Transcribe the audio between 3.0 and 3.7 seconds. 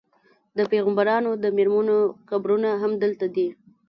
دلته دي.